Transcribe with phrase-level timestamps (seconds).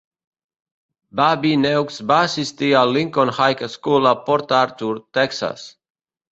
[1.19, 4.93] Babineaux va assistir al Lincoln High School a Port Arthur,
[5.23, 5.71] Texas.